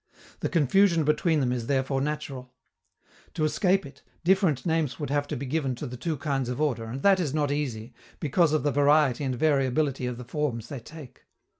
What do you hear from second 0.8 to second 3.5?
between them is therefore natural. To